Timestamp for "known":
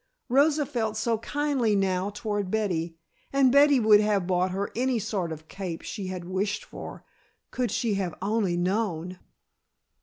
8.57-9.19